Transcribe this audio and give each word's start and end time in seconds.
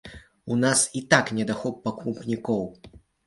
У 0.55 0.55
нас 0.61 0.79
і 0.99 1.01
так 1.11 1.29
недахоп 1.39 1.77
пакупнікоў! 1.85 2.65